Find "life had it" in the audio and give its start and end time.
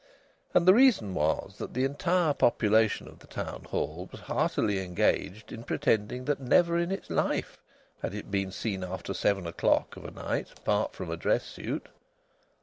7.11-8.31